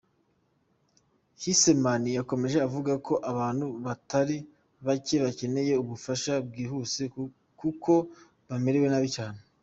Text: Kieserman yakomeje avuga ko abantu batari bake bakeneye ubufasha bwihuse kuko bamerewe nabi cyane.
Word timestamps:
Kieserman 1.39 2.03
yakomeje 2.17 2.57
avuga 2.67 2.91
ko 3.05 3.13
abantu 3.31 3.65
batari 3.85 4.37
bake 4.85 5.15
bakeneye 5.25 5.73
ubufasha 5.83 6.33
bwihuse 6.47 7.03
kuko 7.59 7.91
bamerewe 8.49 8.87
nabi 8.89 9.09
cyane. 9.17 9.39